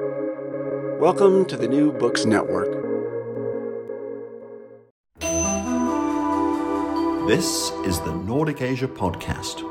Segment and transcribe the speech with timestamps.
[0.00, 2.72] Welcome to the New Books Network.
[7.28, 9.62] This is the Nordic Asia Podcast.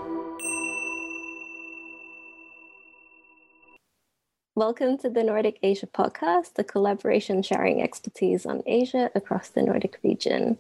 [4.55, 9.99] Welcome to the Nordic Asia Podcast, the collaboration sharing expertise on Asia across the Nordic
[10.03, 10.58] region.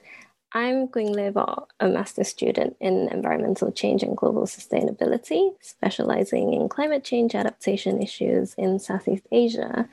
[0.55, 7.03] I'm Lê Võ, a master's student in environmental change and global sustainability, specializing in climate
[7.03, 9.89] change adaptation issues in Southeast Asia.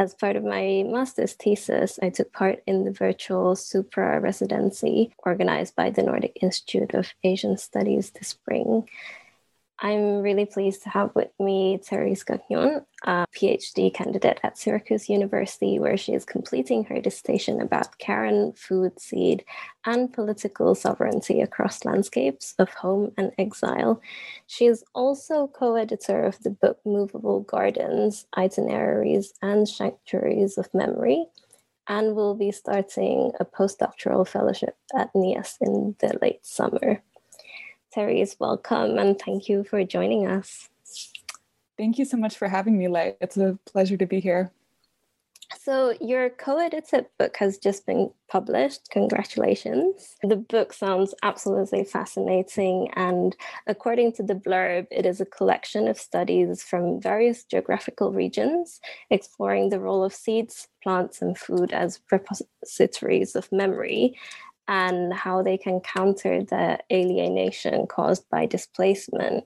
[0.00, 5.76] As part of my master's thesis, I took part in the virtual Supra residency organized
[5.76, 8.88] by the Nordic Institute of Asian Studies this spring.
[9.82, 15.78] I'm really pleased to have with me Terese Gagnon, a PhD candidate at Syracuse University,
[15.78, 19.42] where she is completing her dissertation about Karen, food, seed,
[19.86, 24.02] and political sovereignty across landscapes of home and exile.
[24.46, 31.24] She is also co editor of the book Movable Gardens Itineraries and Sanctuaries of Memory,
[31.88, 37.02] and will be starting a postdoctoral fellowship at NIAS in the late summer.
[37.94, 40.68] Terese, welcome and thank you for joining us.
[41.76, 43.16] Thank you so much for having me, Lei.
[43.20, 44.52] It's a pleasure to be here.
[45.58, 48.88] So, your co edited book has just been published.
[48.90, 50.14] Congratulations.
[50.22, 52.90] The book sounds absolutely fascinating.
[52.94, 58.80] And according to the blurb, it is a collection of studies from various geographical regions
[59.10, 64.16] exploring the role of seeds, plants, and food as repositories of memory
[64.70, 69.44] and how they can counter the alienation caused by displacement.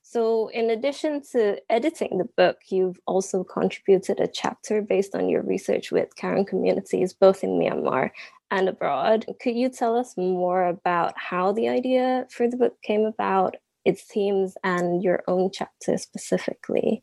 [0.00, 5.42] So, in addition to editing the book, you've also contributed a chapter based on your
[5.42, 8.10] research with Karen communities, both in Myanmar
[8.50, 9.26] and abroad.
[9.40, 14.02] Could you tell us more about how the idea for the book came about, its
[14.02, 17.02] themes, and your own chapter specifically?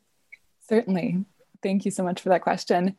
[0.67, 1.25] Certainly.
[1.61, 2.95] Thank you so much for that question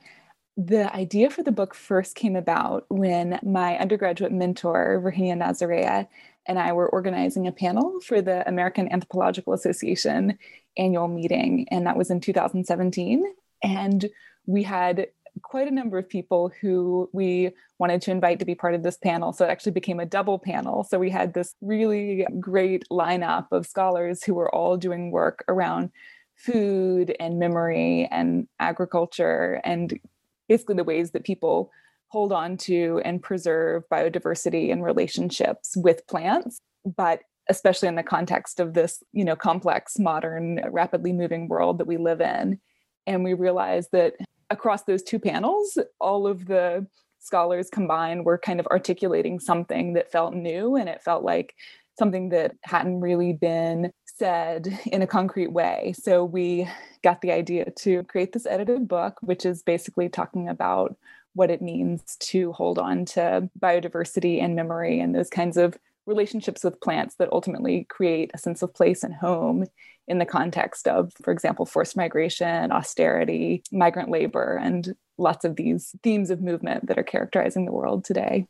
[0.58, 6.08] the idea for the book first came about when my undergraduate mentor, Virginia Nazarea,
[6.46, 10.36] and I were organizing a panel for the American Anthropological Association
[10.76, 11.68] annual meeting.
[11.70, 13.24] And that was in 2017.
[13.62, 14.10] And
[14.46, 15.06] we had
[15.42, 18.96] quite a number of people who we wanted to invite to be part of this
[18.96, 19.32] panel.
[19.32, 20.82] So it actually became a double panel.
[20.82, 25.92] So we had this really great lineup of scholars who were all doing work around
[26.34, 30.00] food and memory and agriculture and
[30.48, 31.70] basically the ways that people
[32.08, 36.58] hold on to and preserve biodiversity and relationships with plants
[36.96, 41.86] but especially in the context of this you know complex modern rapidly moving world that
[41.86, 42.60] we live in.
[43.06, 44.14] And we realized that
[44.50, 46.86] across those two panels all of the
[47.20, 51.54] scholars combined were kind of articulating something that felt new and it felt like
[51.98, 55.94] something that hadn't really been said in a concrete way.
[55.98, 56.68] So we
[57.02, 60.96] got the idea to create this edited book, which is basically talking about
[61.34, 65.76] what it means to hold on to biodiversity and memory and those kinds of
[66.06, 69.66] relationships with plants that ultimately create a sense of place and home
[70.08, 75.94] in the context of, for example, forced migration, austerity, migrant labor, and lots of these
[76.02, 78.46] themes of movement that are characterizing the world today.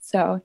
[0.00, 0.40] So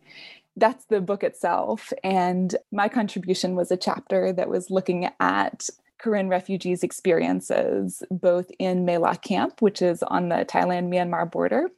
[0.56, 1.94] that's the book itself.
[2.04, 5.70] And my contribution was a chapter that was looking at
[6.02, 11.70] Karen refugees' experiences, both in Mae La camp, which is on the Thailand Myanmar border,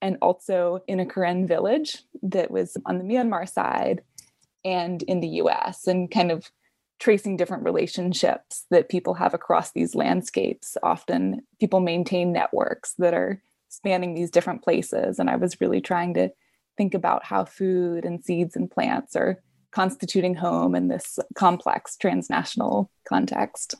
[0.00, 4.02] and also in a Karen village that was on the Myanmar side
[4.64, 6.50] and in the US, and kind of
[7.00, 10.76] tracing different relationships that people have across these landscapes.
[10.84, 15.18] Often people maintain networks that are spanning these different places.
[15.18, 16.30] And I was really trying to
[16.76, 22.90] think about how food and seeds and plants are constituting home in this complex transnational
[23.08, 23.74] context.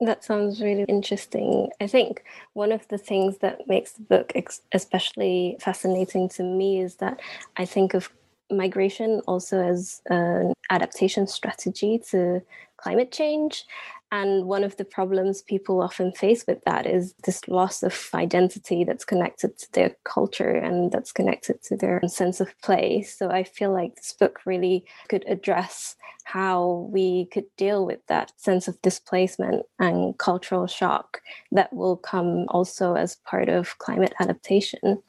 [0.00, 1.70] That sounds really interesting.
[1.80, 6.80] I think one of the things that makes the book ex- especially fascinating to me
[6.80, 7.20] is that
[7.56, 8.12] I think of
[8.50, 12.42] migration also as an adaptation strategy to
[12.76, 13.64] climate change.
[14.10, 18.82] And one of the problems people often face with that is this loss of identity
[18.82, 23.16] that's connected to their culture and that's connected to their sense of place.
[23.16, 25.94] So I feel like this book really could address
[26.24, 31.20] how we could deal with that sense of displacement and cultural shock
[31.52, 35.02] that will come also as part of climate adaptation.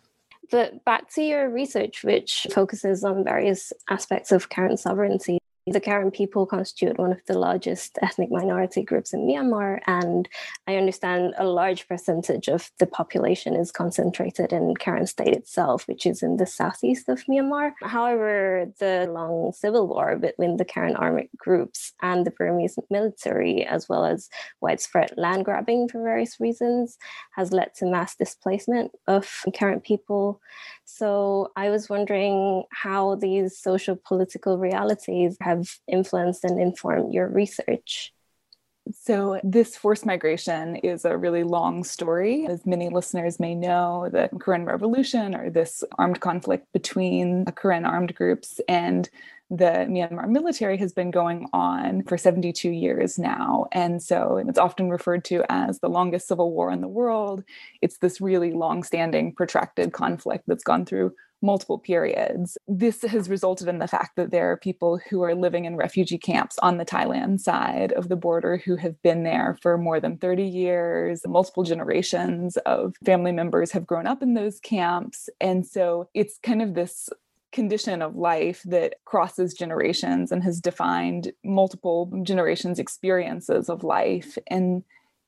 [0.51, 5.38] But back to your research, which focuses on various aspects of Karen sovereignty
[5.71, 10.27] The Karen people constitute one of the largest ethnic minority groups in Myanmar, and
[10.65, 16.07] I understand a large percentage of the population is concentrated in Karen state itself, which
[16.07, 17.73] is in the southeast of Myanmar.
[17.83, 23.87] However, the long civil war between the Karen armed groups and the Burmese military, as
[23.87, 24.27] well as
[24.61, 26.97] widespread land grabbing for various reasons,
[27.35, 30.41] has led to mass displacement of Karen people.
[30.85, 38.13] So I was wondering how these social political realities have influenced and informed your research.
[38.91, 42.47] So, this forced migration is a really long story.
[42.47, 48.15] As many listeners may know, the Karen Revolution, or this armed conflict between Karen armed
[48.15, 49.07] groups and
[49.51, 53.67] the Myanmar military, has been going on for 72 years now.
[53.71, 57.43] And so it's often referred to as the longest civil war in the world.
[57.81, 62.57] It's this really long standing, protracted conflict that's gone through multiple periods.
[62.67, 66.17] This has resulted in the fact that there are people who are living in refugee
[66.17, 70.17] camps on the Thailand side of the border who have been there for more than
[70.17, 71.21] 30 years.
[71.25, 75.29] Multiple generations of family members have grown up in those camps.
[75.39, 77.09] And so it's kind of this
[77.51, 84.37] condition of life that crosses generations and has defined multiple generations' experiences of life.
[84.47, 84.83] And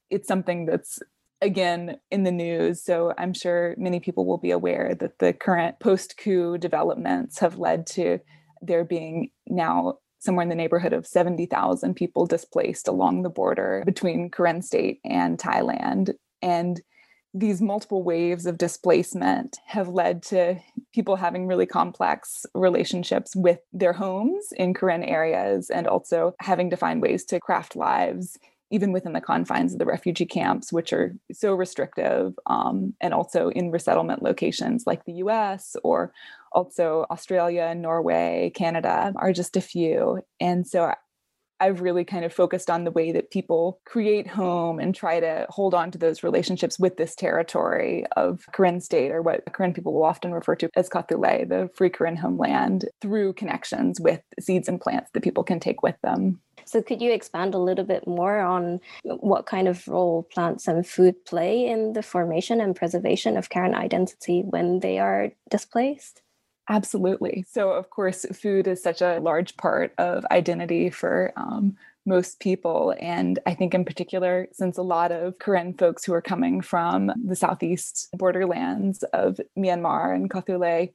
[0.09, 0.99] it's something that's
[1.41, 2.83] again in the news.
[2.83, 7.57] So I'm sure many people will be aware that the current post coup developments have
[7.57, 8.19] led to
[8.61, 14.29] there being now somewhere in the neighborhood of 70,000 people displaced along the border between
[14.29, 16.13] Karen state and Thailand.
[16.43, 16.79] And
[17.33, 20.59] these multiple waves of displacement have led to
[20.93, 26.77] people having really complex relationships with their homes in Karen areas and also having to
[26.77, 28.37] find ways to craft lives
[28.71, 33.49] even within the confines of the refugee camps, which are so restrictive, um, and also
[33.49, 36.13] in resettlement locations like the US or
[36.51, 40.21] also Australia, Norway, Canada are just a few.
[40.39, 40.93] And so
[41.61, 45.45] I've really kind of focused on the way that people create home and try to
[45.49, 49.93] hold on to those relationships with this territory of Karen state, or what Karen people
[49.93, 54.81] will often refer to as Kawthoolei, the free Karen homeland, through connections with seeds and
[54.81, 56.41] plants that people can take with them.
[56.65, 60.87] So, could you expand a little bit more on what kind of role plants and
[60.87, 66.23] food play in the formation and preservation of Karen identity when they are displaced?
[66.71, 67.43] Absolutely.
[67.51, 71.75] So, of course, food is such a large part of identity for um,
[72.05, 72.95] most people.
[72.97, 77.11] And I think, in particular, since a lot of Karen folks who are coming from
[77.25, 80.93] the southeast borderlands of Myanmar and Kawthoolei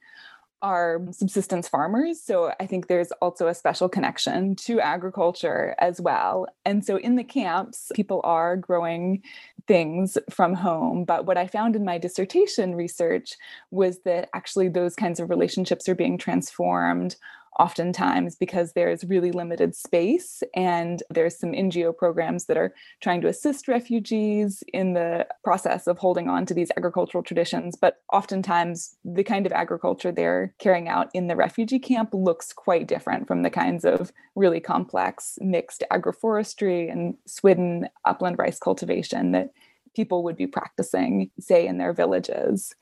[0.63, 2.19] are subsistence farmers.
[2.19, 6.47] So I think there's also a special connection to agriculture as well.
[6.65, 9.21] And so in the camps, people are growing
[9.67, 11.03] things from home.
[11.03, 13.35] But what I found in my dissertation research
[13.71, 17.15] was that actually those kinds of relationships are being transformed
[17.59, 23.27] oftentimes because there's really limited space and there's some NGO programs that are trying to
[23.27, 29.23] assist refugees in the process of holding on to these agricultural traditions but oftentimes the
[29.23, 33.49] kind of agriculture they're carrying out in the refugee camp looks quite different from the
[33.49, 39.51] kinds of really complex mixed agroforestry and swidden upland rice cultivation that
[39.95, 42.75] people would be practicing say in their villages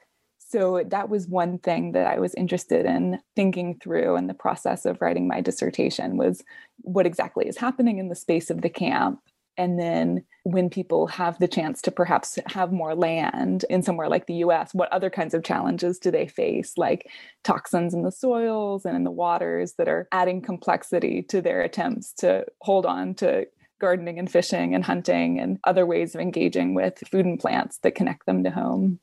[0.56, 4.86] so that was one thing that I was interested in thinking through in the process
[4.86, 6.44] of writing my dissertation was
[6.78, 9.20] what exactly is happening in the space of the camp
[9.58, 14.28] and then when people have the chance to perhaps have more land in somewhere like
[14.28, 17.10] the US, what other kinds of challenges do they face, like
[17.44, 22.14] toxins in the soils and in the waters that are adding complexity to their attempts
[22.14, 23.48] to hold on to
[23.80, 27.96] gardening and fishing and hunting and other ways of engaging with food and plants that
[27.96, 29.00] connect them to home?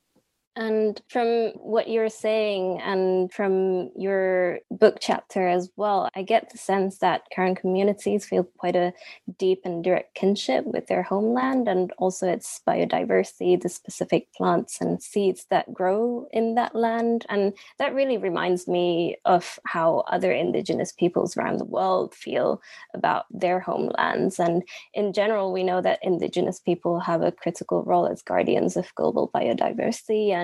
[0.55, 6.59] And from what you're saying and from your book chapter as well, I get the
[6.59, 8.93] sense that Karen communities feel quite a
[9.39, 15.01] deep and direct kinship with their homeland and also its biodiversity, the specific plants and
[15.01, 17.25] seeds that grow in that land.
[17.29, 22.61] And that really reminds me of how other Indigenous peoples around the world feel
[22.93, 24.39] about their homelands.
[24.39, 24.61] And
[24.93, 29.31] in general, we know that Indigenous people have a critical role as guardians of global
[29.33, 30.42] biodiversity and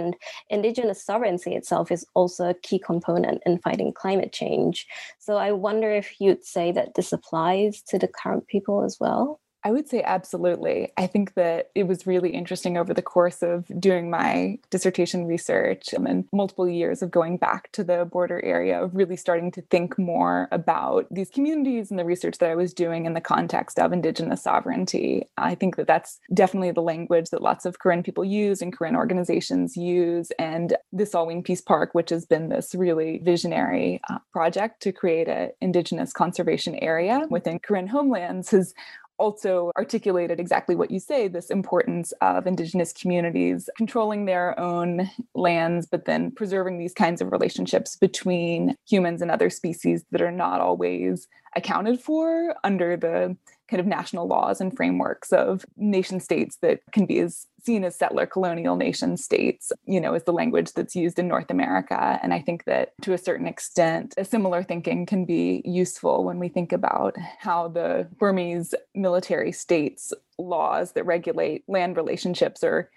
[0.50, 4.88] indigenous sovereignty itself is also a key component in fighting climate change.
[5.20, 9.40] So I wonder if you'd say that this applies to the Karen people as well.
[9.64, 10.92] I would say absolutely.
[10.98, 15.94] I think that it was really interesting over the course of doing my dissertation research
[15.94, 20.00] and multiple years of going back to the border area of really starting to think
[20.00, 23.92] more about these communities and the research that I was doing in the context of
[23.92, 25.28] Indigenous sovereignty.
[25.38, 28.96] I think that that's definitely the language that lots of Karen people use and Karen
[28.96, 30.32] organizations use.
[30.40, 35.28] And the Salween Peace Park, which has been this really visionary uh, project to create
[35.28, 38.74] an Indigenous conservation area within Karen homelands, has
[39.20, 45.86] also articulated exactly what you say this importance of indigenous communities controlling their own lands
[45.86, 50.62] but then preserving these kinds of relationships between humans and other species that are not
[50.62, 53.36] always accounted for under the
[53.70, 57.96] kind of national laws and frameworks of nation states that can be as seen as
[57.96, 62.20] settler colonial nation states, you know, is the language that's used in North America.
[62.24, 66.40] And I think that to a certain extent, a similar thinking can be useful when
[66.40, 72.90] we think about how the Burmese military states laws that regulate land relationships are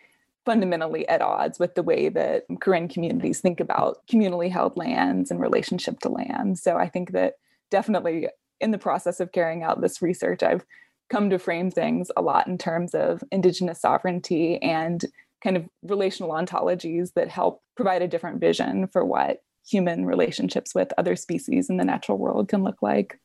[0.45, 5.41] fundamentally at odds with the way that Karen communities think about communally held lands and
[5.41, 6.59] relationship to land.
[6.59, 7.35] So I think that
[7.71, 8.29] definitely
[8.63, 10.65] in the process of carrying out this research, I've
[11.11, 15.05] come to frame things a lot in terms of Indigenous sovereignty and
[15.43, 20.93] kind of relational ontologies that help provide a different vision for what human relationships with
[20.97, 23.19] other species in the natural world can look like.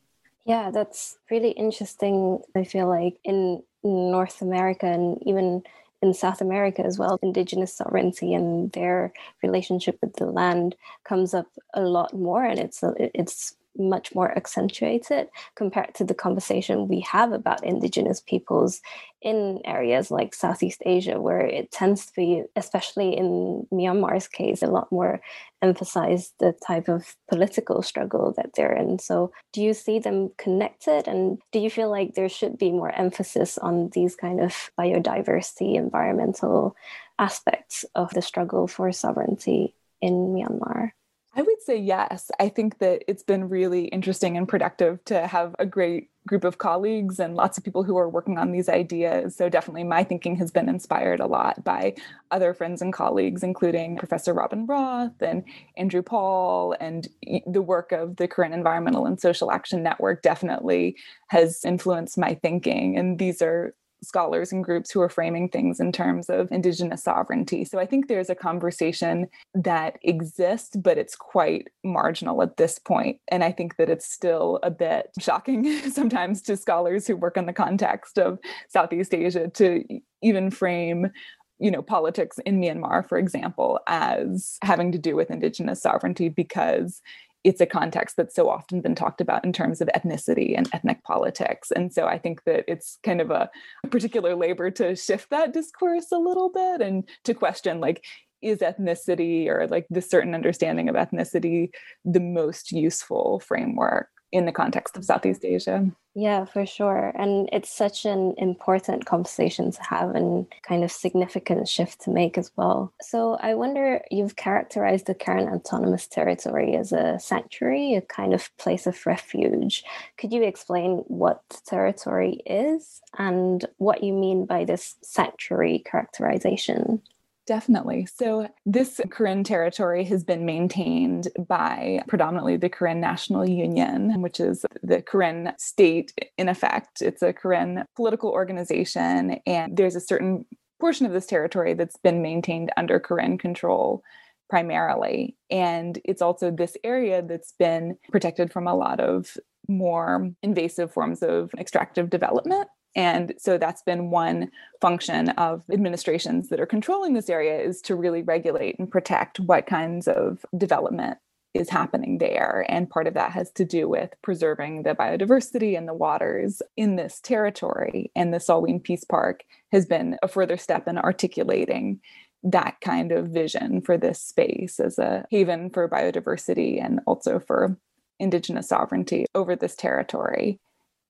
[0.45, 2.39] Yeah, that's really interesting.
[2.55, 5.63] I feel like in North America and even
[6.01, 11.47] in South America as well, indigenous sovereignty and their relationship with the land comes up
[11.73, 17.31] a lot more, and it's it's much more accentuated compared to the conversation we have
[17.31, 18.81] about indigenous peoples
[19.21, 24.67] in areas like Southeast Asia, where it tends to be, especially in Myanmar's case, a
[24.67, 25.21] lot more
[25.61, 28.99] emphasized the type of political struggle that they're in.
[28.99, 31.07] So, do you see them connected?
[31.07, 35.75] And do you feel like there should be more emphasis on these kind of biodiversity,
[35.75, 36.75] environmental
[37.17, 40.91] aspects of the struggle for sovereignty in Myanmar?
[41.37, 42.31] I would say yes.
[42.39, 46.57] I think that it's been really interesting and productive to have a great group of
[46.57, 49.35] colleagues and lots of people who are working on these ideas.
[49.35, 51.93] So, definitely, my thinking has been inspired a lot by
[52.31, 55.43] other friends and colleagues, including Professor Robin Roth and
[55.77, 56.75] Andrew Paul.
[56.79, 57.07] And
[57.45, 60.95] the work of the Karen Environmental and Social Action Network definitely
[61.27, 62.97] has influenced my thinking.
[62.97, 67.65] And these are scholars and groups who are framing things in terms of indigenous sovereignty.
[67.65, 73.19] So I think there's a conversation that exists, but it's quite marginal at this point.
[73.29, 77.45] And I think that it's still a bit shocking sometimes to scholars who work in
[77.45, 78.39] the context of
[78.69, 79.83] Southeast Asia to
[80.21, 81.11] even frame
[81.59, 87.01] you know politics in Myanmar for example as having to do with indigenous sovereignty because
[87.47, 91.01] it's a context that's so often been talked about in terms of ethnicity and ethnic
[91.05, 91.71] politics.
[91.71, 93.49] And so I think that it's kind of a
[93.89, 98.03] particular labor to shift that discourse a little bit and to question like,
[98.41, 101.69] is ethnicity or like this certain understanding of ethnicity
[102.03, 105.89] the most useful framework in the context of Southeast Asia.
[106.13, 107.13] Yeah, for sure.
[107.15, 112.39] And it's such an important conversation to have and kind of significant shift to make
[112.39, 112.91] as well.
[113.01, 118.49] So I wonder you've characterized the Karen Autonomous Territory as a sanctuary, a kind of
[118.57, 119.83] place of refuge.
[120.17, 127.01] Could you explain what territory is and what you mean by this sanctuary characterization?
[127.47, 128.05] Definitely.
[128.13, 134.65] So, this Karen territory has been maintained by predominantly the Karen National Union, which is
[134.83, 137.01] the Karen state in effect.
[137.01, 140.45] It's a Karen political organization, and there's a certain
[140.81, 144.03] portion of this territory that's been maintained under Karen control
[144.49, 145.37] primarily.
[145.49, 149.37] And it's also this area that's been protected from a lot of
[149.69, 154.49] more invasive forms of extractive development and so that's been one
[154.81, 159.67] function of administrations that are controlling this area is to really regulate and protect what
[159.67, 161.19] kinds of development
[161.53, 162.65] is happening there.
[162.67, 166.95] And part of that has to do with preserving the biodiversity and the waters in
[166.95, 168.11] this territory.
[168.15, 172.01] And the Salween Peace Park has been a further step in articulating
[172.43, 177.77] that kind of vision for this space as a haven for biodiversity and also for
[178.19, 180.59] Indigenous sovereignty over this territory.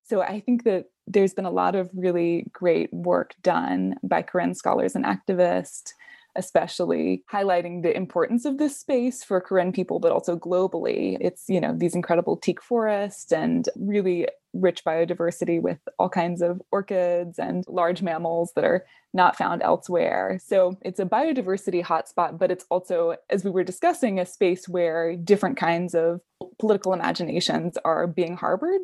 [0.09, 4.53] So I think that there's been a lot of really great work done by Karen
[4.53, 5.91] scholars and activists,
[6.35, 11.17] especially highlighting the importance of this space for Karen people, but also globally.
[11.19, 16.61] It's, you know, these incredible teak forests and really rich biodiversity with all kinds of
[16.71, 20.39] orchids and large mammals that are not found elsewhere.
[20.43, 25.15] So it's a biodiversity hotspot, but it's also, as we were discussing, a space where
[25.17, 26.21] different kinds of
[26.59, 28.81] political imaginations are being harbored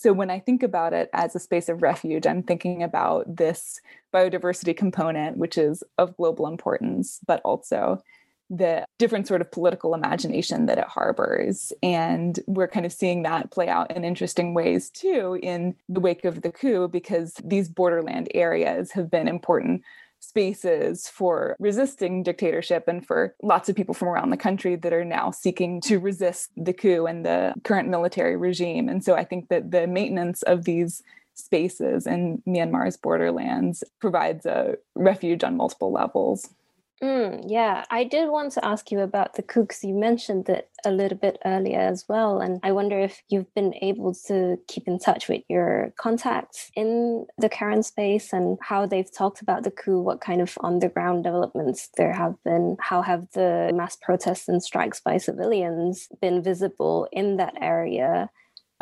[0.00, 3.80] So when I think about it as a space of refuge, I'm thinking about this
[4.14, 8.00] biodiversity component, which is of global importance, but also
[8.48, 11.72] the different sort of political imagination that it harbors.
[11.82, 16.24] And we're kind of seeing that play out in interesting ways too in the wake
[16.24, 19.82] of the coup, because these borderland areas have been important
[20.20, 25.04] spaces for resisting dictatorship and for lots of people from around the country that are
[25.04, 28.88] now seeking to resist the coup and the current military regime.
[28.88, 31.02] And so I think that the maintenance of these
[31.34, 36.48] spaces in Myanmar's borderlands provides a refuge on multiple levels.
[37.02, 39.84] Mm, yeah, I did want to ask you about the cooks.
[39.84, 42.40] You mentioned it a little bit earlier as well.
[42.40, 47.26] And I wonder if you've been able to keep in touch with your contacts in
[47.38, 50.88] the Karen space and how they've talked about the coup, what kind of on the
[50.88, 56.42] ground developments there have been, how have the mass protests and strikes by civilians been
[56.42, 58.28] visible in that area?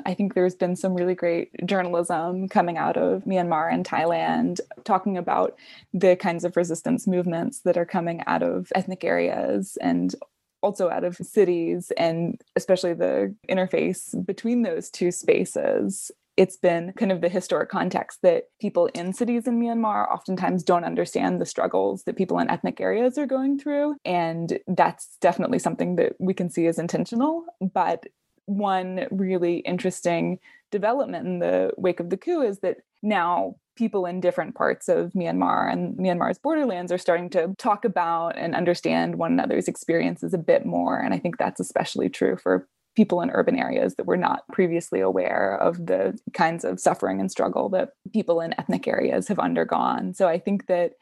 [0.04, 5.16] I think there's been some really great journalism coming out of Myanmar and Thailand talking
[5.16, 5.56] about
[5.94, 10.14] the kinds of resistance movements that are coming out of ethnic areas and
[10.62, 16.10] also out of cities, and especially the interface between those two spaces.
[16.36, 20.84] It's been kind of the historic context that people in cities in Myanmar oftentimes don't
[20.84, 23.96] understand the struggles that people in ethnic areas are going through.
[24.04, 27.46] And that's definitely something that we can see as intentional.
[27.60, 28.04] But
[28.46, 30.38] one really interesting
[30.70, 35.12] development in the wake of the coup is that now people in different parts of
[35.12, 40.38] Myanmar and Myanmar's borderlands are starting to talk about and understand one another's experiences a
[40.38, 40.98] bit more.
[40.98, 45.00] And I think that's especially true for people in urban areas that were not previously
[45.00, 50.14] aware of the kinds of suffering and struggle that people in ethnic areas have undergone.
[50.14, 50.92] So I think that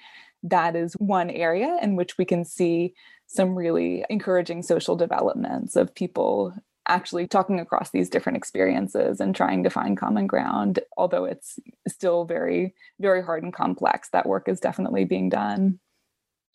[0.42, 2.94] that is one area in which we can see
[3.26, 6.52] some really encouraging social developments of people
[6.86, 12.24] actually talking across these different experiences and trying to find common ground although it's still
[12.24, 15.78] very very hard and complex that work is definitely being done.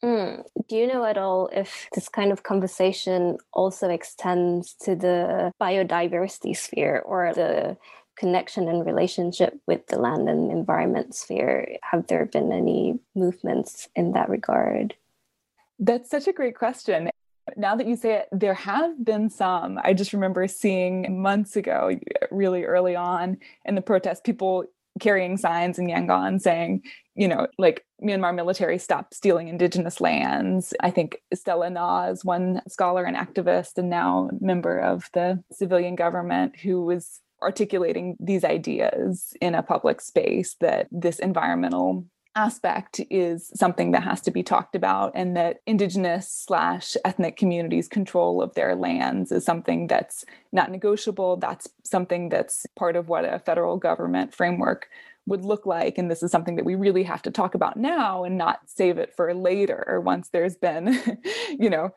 [0.03, 0.45] Mm.
[0.69, 6.55] do you know at all if this kind of conversation also extends to the biodiversity
[6.55, 7.75] sphere or the
[8.15, 11.77] connection and relationship with the land and environment sphere?
[11.81, 14.95] Have there been any movements in that regard?
[15.79, 17.09] That's such a great question
[17.57, 19.79] now that you say it, there have been some.
[19.83, 21.91] I just remember seeing months ago,
[22.31, 24.65] really early on in the protest, people
[24.99, 26.83] carrying signs in Yangon saying,
[27.15, 30.73] you know, like Myanmar military stop stealing indigenous lands.
[30.81, 36.57] I think Stella Naw, one scholar and activist, and now member of the civilian government,
[36.59, 42.05] who was articulating these ideas in a public space that this environmental
[42.39, 47.89] aspect is something that has to be talked about and that indigenous slash ethnic communities
[47.89, 50.23] control of their lands is something that's
[50.53, 51.35] not negotiable.
[51.35, 54.87] That's something that's part of what a federal government framework
[55.25, 58.23] would look like and this is something that we really have to talk about now
[58.23, 60.99] and not save it for later once there's been
[61.59, 61.91] you know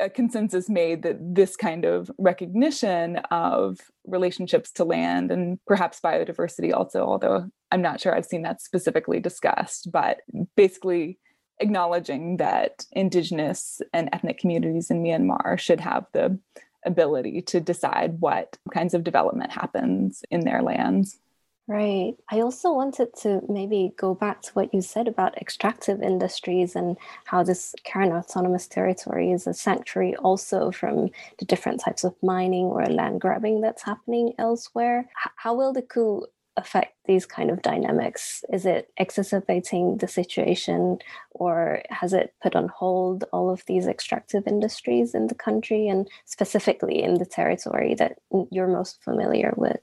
[0.00, 6.74] a consensus made that this kind of recognition of relationships to land and perhaps biodiversity
[6.74, 10.18] also although i'm not sure i've seen that specifically discussed but
[10.56, 11.18] basically
[11.60, 16.38] acknowledging that indigenous and ethnic communities in myanmar should have the
[16.84, 21.18] ability to decide what kinds of development happens in their lands
[21.66, 22.14] Right.
[22.30, 26.98] I also wanted to maybe go back to what you said about extractive industries and
[27.24, 32.66] how this Karen Autonomous Territory is a sanctuary also from the different types of mining
[32.66, 35.08] or land grabbing that's happening elsewhere.
[35.36, 36.26] How will the coup
[36.58, 38.44] affect these kind of dynamics?
[38.52, 40.98] Is it exacerbating the situation
[41.30, 46.08] or has it put on hold all of these extractive industries in the country and
[46.26, 48.18] specifically in the territory that
[48.50, 49.80] you're most familiar with?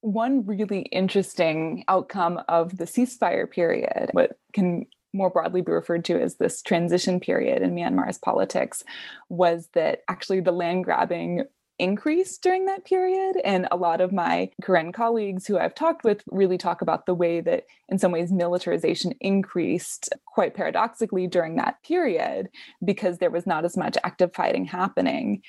[0.00, 6.20] One really interesting outcome of the ceasefire period, what can more broadly be referred to
[6.20, 8.84] as this transition period in Myanmar's politics,
[9.28, 11.44] was that actually the land grabbing
[11.78, 13.36] increased during that period.
[13.44, 17.14] And a lot of my Karen colleagues who I've talked with really talk about the
[17.14, 22.48] way that, in some ways, militarization increased quite paradoxically during that period
[22.84, 25.42] because there was not as much active fighting happening.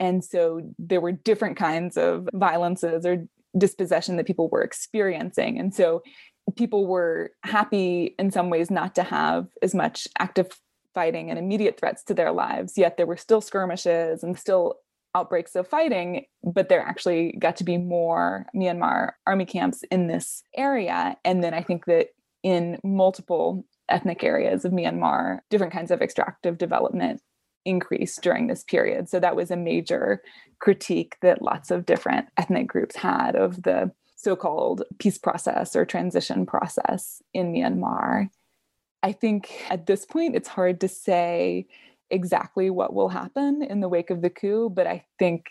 [0.00, 5.58] And so there were different kinds of violences or dispossession that people were experiencing.
[5.58, 6.02] And so
[6.56, 10.50] people were happy in some ways not to have as much active
[10.94, 14.76] fighting and immediate threats to their lives, yet there were still skirmishes and still
[15.14, 20.42] outbreaks of fighting, but there actually got to be more Myanmar army camps in this
[20.56, 21.16] area.
[21.24, 22.08] And then I think that
[22.42, 27.20] in multiple ethnic areas of Myanmar, different kinds of extractive development
[27.68, 29.08] increased during this period.
[29.08, 30.22] So that was a major
[30.58, 35.84] critique that lots of different ethnic groups had of the so called peace process or
[35.84, 38.30] transition process in Myanmar.
[39.02, 41.66] I think at this point, it's hard to say
[42.10, 45.46] exactly what will happen in the wake of the coup, but I think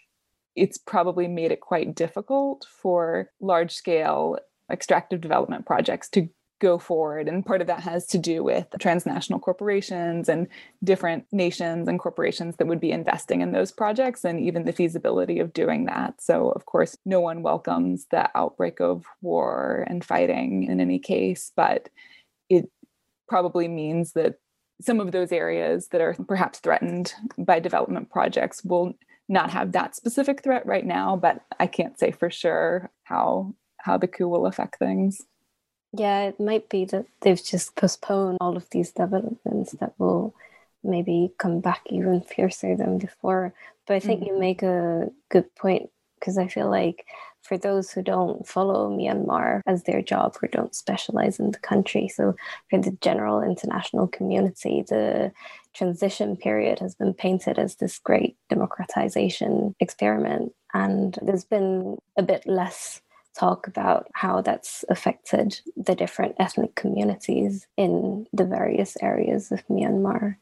[0.56, 4.38] it's probably made it quite difficult for large scale
[4.70, 6.28] extractive development projects to
[6.60, 7.28] go forward.
[7.28, 10.48] And part of that has to do with transnational corporations and
[10.84, 15.40] different nations and corporations that would be investing in those projects and even the feasibility
[15.40, 16.22] of doing that.
[16.22, 21.52] So, of course, no one welcomes the outbreak of war and fighting in any case,
[21.56, 21.90] but
[22.50, 22.70] it
[23.28, 24.36] probably means that
[24.82, 28.94] some of those areas that are perhaps threatened by development projects will
[29.30, 33.98] not have that specific threat right now, but I can't say for sure how how
[33.98, 35.22] the coup will affect things.
[35.98, 40.36] Yeah, it might be that they've just postponed all of these developments that will
[40.84, 43.54] maybe come back even fiercer than before.
[43.88, 44.34] But I think mm-hmm.
[44.34, 47.06] you make a good point because I feel like
[47.42, 52.08] for those who don't follow Myanmar as their job or don't specialize in the country,
[52.10, 52.36] so
[52.70, 55.32] for the general international community, the
[55.74, 60.54] transition period has been painted as this great democratization experiment.
[60.74, 63.02] And there's been a bit less
[63.38, 70.38] talk about how that's affected the different ethnic communities in the various areas of Myanmar.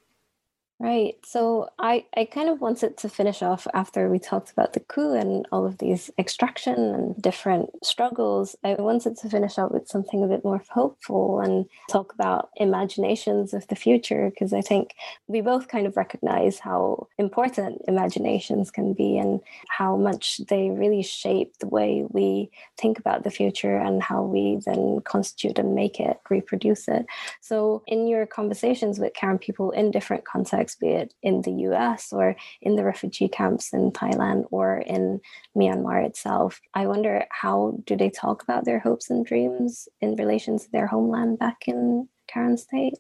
[0.78, 1.16] Right.
[1.24, 5.14] So I, I kind of wanted to finish off after we talked about the coup
[5.14, 8.58] and all of these extraction and different struggles.
[8.62, 13.54] I wanted to finish out with something a bit more hopeful and talk about imaginations
[13.54, 14.96] of the future, because I think
[15.28, 21.04] we both kind of recognize how important imaginations can be and how much they really
[21.04, 26.02] shape the way we think about the future and how we then constitute and make
[26.02, 27.06] it, reproduce it.
[27.40, 32.12] So in your conversations with Karen people in different contexts, be it in the US
[32.12, 35.22] or in the refugee camps in Thailand or in
[35.56, 36.60] Myanmar itself.
[36.74, 40.88] I wonder how do they talk about their hopes and dreams in relation to their
[40.88, 42.96] homeland back in Karen State?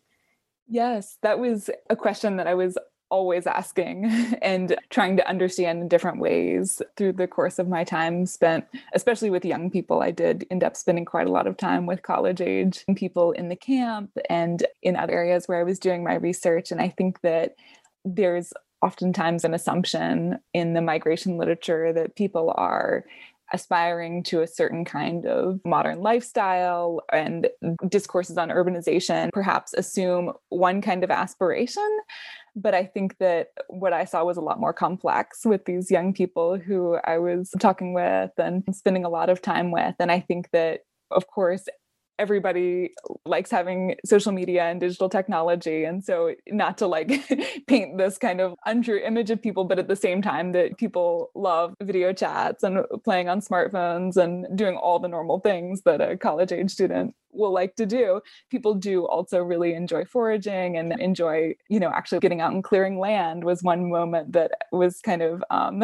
[0.67, 2.77] Yes, that was a question that I was
[3.09, 4.05] always asking
[4.41, 9.29] and trying to understand in different ways through the course of my time spent, especially
[9.29, 10.01] with young people.
[10.01, 13.49] I did end up spending quite a lot of time with college age people in
[13.49, 16.71] the camp and in other areas where I was doing my research.
[16.71, 17.55] And I think that
[18.03, 23.05] there's oftentimes an assumption in the migration literature that people are
[23.55, 27.47] aspiring to a certain kind of modern lifestyle and
[27.87, 31.99] discourses on urbanization perhaps assume one kind of aspiration
[32.55, 36.13] but I think that what I saw was a lot more complex with these young
[36.13, 39.95] people who I was talking with and spending a lot of time with.
[39.99, 41.67] And I think that, of course,
[42.19, 42.91] everybody
[43.25, 47.11] likes having social media and digital technology and so not to like
[47.67, 51.31] paint this kind of untrue image of people but at the same time that people
[51.35, 56.17] love video chats and playing on smartphones and doing all the normal things that a
[56.17, 61.53] college age student will like to do people do also really enjoy foraging and enjoy
[61.69, 65.43] you know actually getting out and clearing land was one moment that was kind of
[65.49, 65.83] um,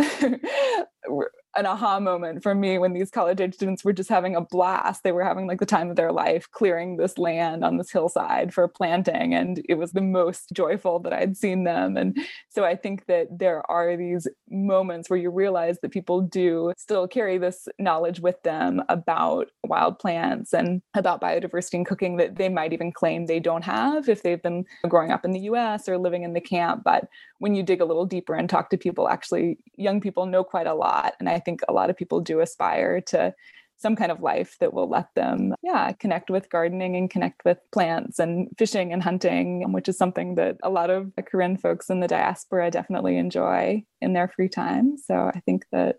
[1.55, 5.03] an aha moment for me when these college age students were just having a blast.
[5.03, 8.53] They were having like the time of their life clearing this land on this hillside
[8.53, 9.33] for planting.
[9.33, 11.97] And it was the most joyful that I'd seen them.
[11.97, 12.17] And
[12.49, 17.07] so I think that there are these moments where you realize that people do still
[17.07, 22.49] carry this knowledge with them about wild plants and about biodiversity and cooking that they
[22.49, 25.97] might even claim they don't have if they've been growing up in the US or
[25.97, 26.83] living in the camp.
[26.85, 27.09] But
[27.39, 30.67] when you dig a little deeper and talk to people, actually, young people know quite
[30.67, 31.15] a lot.
[31.19, 33.33] And I think a lot of people do aspire to
[33.81, 37.57] some kind of life that will let them, yeah, connect with gardening and connect with
[37.71, 41.99] plants and fishing and hunting, which is something that a lot of Karen folks in
[41.99, 44.97] the diaspora definitely enjoy in their free time.
[44.97, 45.97] So I think that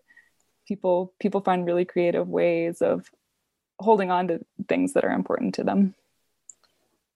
[0.66, 3.10] people people find really creative ways of
[3.80, 5.94] holding on to things that are important to them.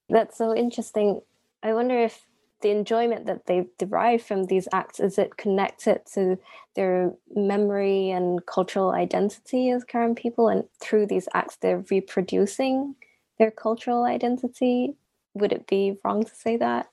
[0.09, 1.21] That's so interesting.
[1.63, 2.26] I wonder if
[2.61, 6.37] the enjoyment that they derive from these acts is it connected to
[6.75, 12.95] their memory and cultural identity as Karen people and through these acts they're reproducing
[13.37, 14.95] their cultural identity
[15.33, 16.87] would it be wrong to say that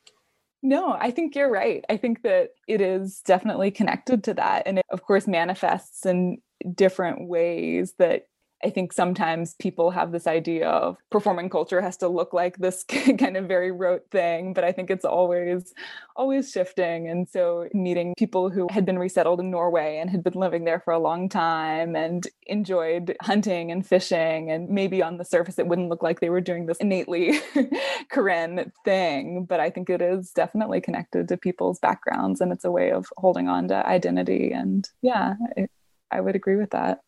[0.67, 1.85] no, I think you're right.
[1.91, 4.63] I think that it is definitely connected to that.
[4.65, 6.39] And it, of course, manifests in
[6.75, 8.29] different ways that
[8.65, 12.85] I think sometimes people have this idea of performing culture has to look like this
[13.19, 15.75] kind of very rote thing, but I think it's always
[16.17, 17.09] always shifting.
[17.09, 20.81] And so meeting people who had been resettled in Norway and had been living there
[20.81, 25.67] for a long time and enjoyed hunting and fishing and maybe on the surface it
[25.67, 27.41] wouldn't look like they were doing this innately
[28.11, 32.71] Karen thing, but I think it is definitely connected to people's backgrounds and it's a
[32.71, 35.67] way of holding on to identity and yeah, I,
[36.11, 37.01] I would agree with that.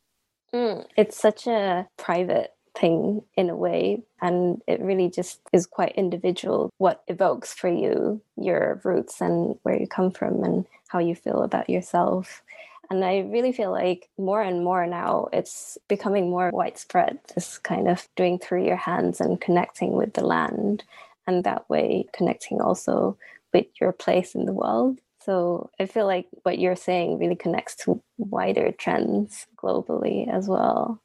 [0.56, 5.92] Mm, it's such a private thing in a way and it really just is quite
[5.96, 11.14] individual what evokes for you your roots and where you come from and how you
[11.14, 12.42] feel about yourself.
[12.88, 17.86] And i really feel like more and more now it's becoming more widespread this kind
[17.88, 20.84] of doing through your hands and connecting with the land
[21.26, 23.18] and that way connecting also
[23.52, 27.74] with your place in the world so I feel like what you're saying really connects
[27.84, 31.02] to wider trends globally as well.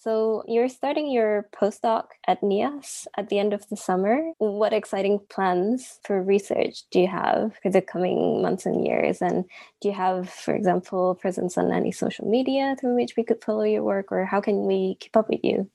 [0.00, 4.32] So you're starting your postdoc at NIAS at the end of the summer.
[4.38, 9.22] What exciting plans for research do you have for the coming months and years?
[9.22, 9.44] And
[9.80, 13.64] do you have, for example, presence on any social media through which we could follow
[13.64, 15.70] your work, or how can we keep up with you?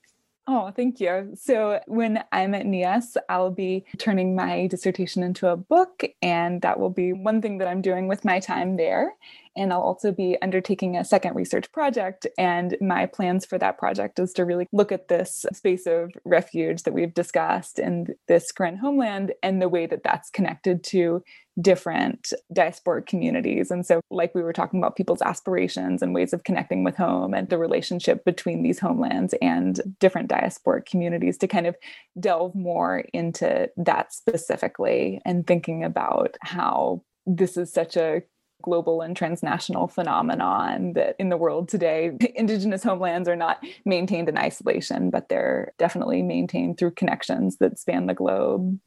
[0.51, 1.29] Oh, thank you.
[1.35, 6.79] So, when I'm at NIAS, I'll be turning my dissertation into a book, and that
[6.79, 9.13] will be one thing that I'm doing with my time there.
[9.55, 12.27] And I'll also be undertaking a second research project.
[12.37, 16.83] And my plans for that project is to really look at this space of refuge
[16.83, 21.23] that we've discussed in this Karen homeland and the way that that's connected to
[21.61, 23.71] different diasporic communities.
[23.71, 27.33] And so, like we were talking about people's aspirations and ways of connecting with home
[27.33, 31.75] and the relationship between these homelands and different diasporic communities to kind of
[32.19, 38.21] delve more into that specifically and thinking about how this is such a
[38.61, 44.37] global and transnational phenomenon that in the world today indigenous homelands are not maintained in
[44.37, 48.79] isolation but they're definitely maintained through connections that span the globe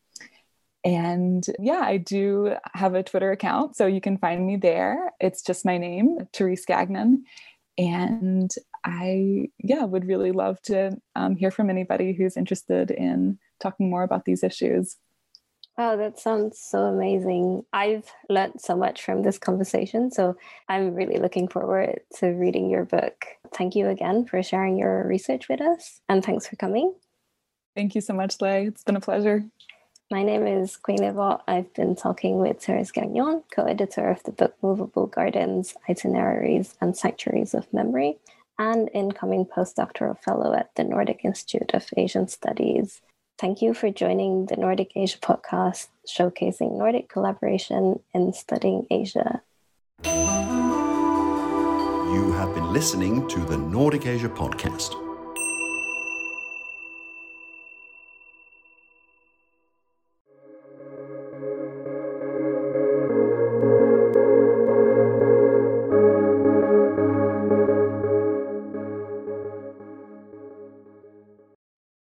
[0.85, 5.12] and yeah, I do have a Twitter account, so you can find me there.
[5.20, 7.24] It's just my name, Terese Gagnon.
[7.78, 8.50] And
[8.85, 14.02] I, yeah, would really love to um, hear from anybody who's interested in talking more
[14.02, 14.96] about these issues.
[15.78, 17.64] Oh, that sounds so amazing.
[17.72, 20.11] I've learned so much from this conversation.
[20.11, 20.37] So
[20.68, 23.24] I'm really looking forward to reading your book.
[23.54, 26.00] Thank you again for sharing your research with us.
[26.11, 26.94] And thanks for coming.
[27.74, 28.66] Thank you so much, Lay.
[28.66, 29.44] It's been a pleasure.
[30.11, 31.40] My name is Queen Levot.
[31.48, 36.94] I've been talking with Terese Gagnon, co editor of the book Movable Gardens Itineraries and
[36.94, 38.18] Sanctuaries of Memory,
[38.58, 43.00] and incoming postdoctoral fellow at the Nordic Institute of Asian Studies.
[43.42, 49.42] Thank you for joining the Nordic Asia podcast, showcasing Nordic collaboration in studying Asia.
[50.05, 50.12] You
[52.37, 54.94] have been listening to the Nordic Asia podcast.